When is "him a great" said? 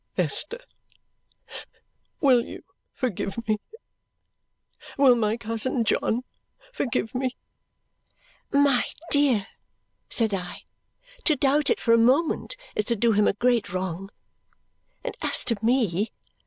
13.11-13.71